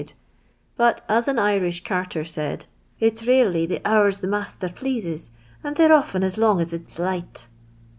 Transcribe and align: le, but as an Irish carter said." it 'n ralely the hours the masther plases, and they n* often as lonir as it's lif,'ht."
le, 0.01 0.05
but 0.77 1.01
as 1.07 1.27
an 1.27 1.37
Irish 1.37 1.83
carter 1.83 2.25
said." 2.25 2.65
it 3.07 3.21
'n 3.21 3.27
ralely 3.27 3.67
the 3.67 3.79
hours 3.85 4.17
the 4.17 4.27
masther 4.27 4.67
plases, 4.69 5.29
and 5.63 5.75
they 5.77 5.85
n* 5.85 5.91
often 5.91 6.23
as 6.23 6.37
lonir 6.39 6.61
as 6.63 6.73
it's 6.73 6.97
lif,'ht." 6.97 7.45